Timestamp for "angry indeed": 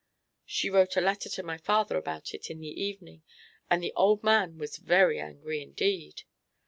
5.19-6.23